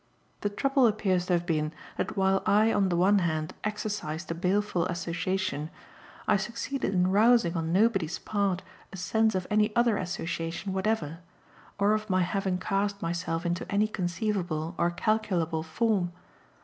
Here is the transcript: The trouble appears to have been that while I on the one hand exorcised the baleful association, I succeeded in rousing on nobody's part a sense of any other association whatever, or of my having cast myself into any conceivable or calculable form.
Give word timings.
The 0.39 0.49
trouble 0.49 0.87
appears 0.87 1.27
to 1.27 1.33
have 1.33 1.45
been 1.45 1.71
that 1.95 2.17
while 2.17 2.41
I 2.47 2.73
on 2.73 2.89
the 2.89 2.97
one 2.97 3.19
hand 3.19 3.53
exorcised 3.63 4.29
the 4.29 4.33
baleful 4.33 4.87
association, 4.87 5.69
I 6.27 6.37
succeeded 6.37 6.91
in 6.95 7.11
rousing 7.11 7.55
on 7.55 7.71
nobody's 7.71 8.17
part 8.17 8.63
a 8.91 8.97
sense 8.97 9.35
of 9.35 9.45
any 9.51 9.71
other 9.75 9.97
association 9.97 10.73
whatever, 10.73 11.19
or 11.77 11.93
of 11.93 12.09
my 12.09 12.23
having 12.23 12.57
cast 12.57 13.03
myself 13.03 13.45
into 13.45 13.71
any 13.71 13.87
conceivable 13.87 14.73
or 14.79 14.89
calculable 14.89 15.61
form. 15.61 16.11